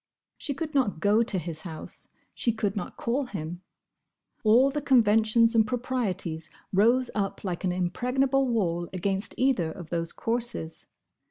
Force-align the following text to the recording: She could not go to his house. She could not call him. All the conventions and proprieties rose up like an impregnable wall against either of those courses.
She 0.39 0.55
could 0.55 0.73
not 0.73 0.99
go 0.99 1.21
to 1.21 1.37
his 1.37 1.61
house. 1.61 2.07
She 2.33 2.51
could 2.51 2.75
not 2.75 2.97
call 2.97 3.25
him. 3.25 3.61
All 4.43 4.71
the 4.71 4.81
conventions 4.81 5.53
and 5.53 5.63
proprieties 5.67 6.49
rose 6.73 7.11
up 7.13 7.43
like 7.43 7.63
an 7.63 7.71
impregnable 7.71 8.47
wall 8.47 8.89
against 8.93 9.35
either 9.37 9.71
of 9.71 9.91
those 9.91 10.11
courses. 10.11 10.87